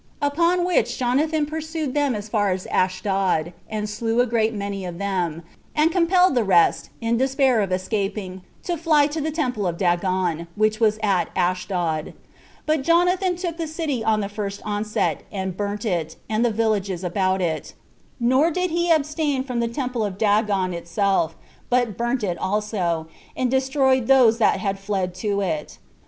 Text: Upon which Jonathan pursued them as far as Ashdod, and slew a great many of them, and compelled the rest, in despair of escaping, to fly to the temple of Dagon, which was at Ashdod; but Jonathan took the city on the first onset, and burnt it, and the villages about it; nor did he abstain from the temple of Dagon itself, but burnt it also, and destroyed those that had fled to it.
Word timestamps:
Upon 0.19 0.65
which 0.65 0.97
Jonathan 0.97 1.45
pursued 1.45 1.93
them 1.93 2.15
as 2.15 2.27
far 2.27 2.49
as 2.49 2.65
Ashdod, 2.71 3.53
and 3.69 3.87
slew 3.87 4.19
a 4.19 4.25
great 4.25 4.51
many 4.51 4.83
of 4.83 4.97
them, 4.97 5.43
and 5.75 5.91
compelled 5.91 6.33
the 6.33 6.43
rest, 6.43 6.89
in 7.01 7.17
despair 7.17 7.61
of 7.61 7.71
escaping, 7.71 8.41
to 8.63 8.77
fly 8.77 9.05
to 9.05 9.21
the 9.21 9.29
temple 9.29 9.67
of 9.67 9.77
Dagon, 9.77 10.47
which 10.55 10.79
was 10.79 10.97
at 11.03 11.29
Ashdod; 11.35 12.15
but 12.65 12.81
Jonathan 12.81 13.35
took 13.35 13.57
the 13.57 13.67
city 13.67 14.03
on 14.03 14.21
the 14.21 14.27
first 14.27 14.59
onset, 14.65 15.21
and 15.31 15.55
burnt 15.55 15.85
it, 15.85 16.15
and 16.27 16.43
the 16.43 16.49
villages 16.49 17.03
about 17.03 17.39
it; 17.39 17.75
nor 18.19 18.49
did 18.49 18.71
he 18.71 18.89
abstain 18.89 19.43
from 19.43 19.59
the 19.59 19.67
temple 19.67 20.03
of 20.03 20.17
Dagon 20.17 20.73
itself, 20.73 21.35
but 21.69 21.95
burnt 21.95 22.23
it 22.23 22.39
also, 22.39 23.05
and 23.37 23.51
destroyed 23.51 24.07
those 24.07 24.39
that 24.39 24.59
had 24.61 24.79
fled 24.79 25.13
to 25.13 25.41
it. 25.41 25.77